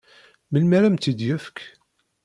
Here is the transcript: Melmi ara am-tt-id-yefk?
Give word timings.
Melmi 0.51 0.75
ara 0.77 0.87
am-tt-id-yefk? 0.89 1.57